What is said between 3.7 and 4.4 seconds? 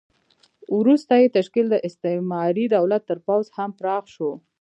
پراخ شو.